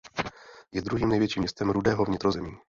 [0.71, 2.51] Je druhým největším městem Rudého vnitrozemí.